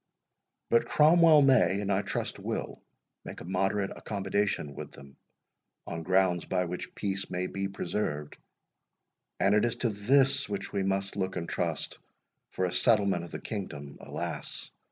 But 0.71 0.87
Cromwell 0.87 1.43
may, 1.43 1.79
and 1.79 1.91
I 1.91 2.01
trust 2.01 2.39
will, 2.39 2.81
make 3.23 3.39
a 3.39 3.45
moderate 3.45 3.91
accommodation 3.95 4.73
with 4.73 4.93
them, 4.93 5.15
on 5.85 6.01
grounds 6.01 6.43
by 6.43 6.65
which 6.65 6.95
peace 6.95 7.29
may 7.29 7.45
be 7.45 7.67
preserved; 7.67 8.35
and 9.39 9.53
it 9.53 9.63
is 9.63 9.75
to 9.75 9.89
this 9.89 10.49
which 10.49 10.73
we 10.73 10.81
must 10.81 11.15
look 11.17 11.35
and 11.35 11.47
trust 11.47 11.99
for 12.49 12.65
a 12.65 12.73
settlement 12.73 13.23
of 13.25 13.31
the 13.31 13.39
kingdom, 13.39 13.99
alas! 14.01 14.71